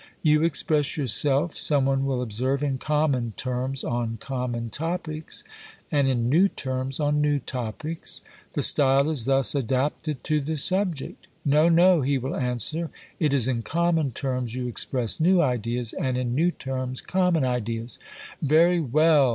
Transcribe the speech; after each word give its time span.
You 0.23 0.41
express 0.43 0.97
yourself, 0.97 1.53
some 1.53 1.85
one 1.85 2.07
will 2.07 2.23
observe, 2.23 2.63
in 2.63 2.79
common 2.79 3.33
terms 3.37 3.83
on 3.83 4.17
common 4.19 4.71
topics, 4.71 5.43
and 5.91 6.07
in 6.07 6.27
new 6.27 6.47
terms 6.47 6.99
on 6.99 7.21
new 7.21 7.37
topics. 7.37 8.23
The 8.53 8.63
style 8.63 9.11
is 9.11 9.25
thus 9.25 9.53
adapted 9.53 10.23
to 10.23 10.39
the 10.41 10.57
subject. 10.57 11.27
No, 11.45 11.69
no, 11.69 12.01
he 12.01 12.17
will 12.17 12.35
answer; 12.35 12.89
it 13.19 13.31
is 13.31 13.47
in 13.47 13.61
common 13.61 14.09
terms 14.09 14.55
you 14.55 14.67
express 14.67 15.19
new 15.19 15.39
ideas, 15.39 15.93
and 15.93 16.17
in 16.17 16.33
new 16.33 16.49
terms 16.49 16.99
common 17.01 17.45
ideas. 17.45 17.99
Very 18.41 18.79
well! 18.79 19.29